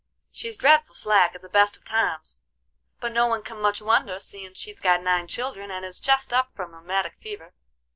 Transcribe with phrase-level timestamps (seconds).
[0.31, 2.41] She's dreadful slack at the best of times,
[2.99, 6.49] but no one can much wonder, seein' she's got nine children, and is jest up
[6.55, 7.53] from a rheumatic fever.